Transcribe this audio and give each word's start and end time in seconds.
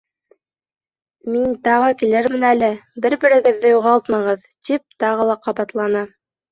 Мин 1.33 1.53
тағы 1.67 1.91
килермен 2.01 2.47
әле, 2.55 2.71
бер-берегеҙҙе 3.07 3.75
юғалтмағыҙ, 3.77 4.53
тип 4.71 4.87
тағы 5.07 5.33
ла 5.35 5.43
ҡабатланы. 5.49 6.09